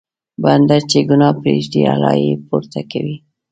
بنده 0.43 0.77
چې 0.89 0.99
ګناه 1.09 1.33
پرېږدي، 1.41 1.81
الله 1.93 2.13
یې 2.23 2.31
پورته 2.47 2.81
کوي. 2.91 3.17